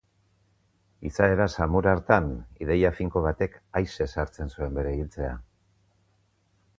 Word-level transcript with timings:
Izaera 1.09 1.45
samur 1.55 1.89
hartan, 1.91 2.31
ideia 2.67 2.91
finko 3.01 3.23
batek 3.27 3.59
aise 3.81 4.07
sartzen 4.15 4.53
zuen 4.57 4.73
bere 4.81 4.95
iltzea. 5.05 5.35